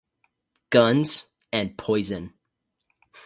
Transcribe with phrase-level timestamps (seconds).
[0.71, 2.33] Guns, and Poison.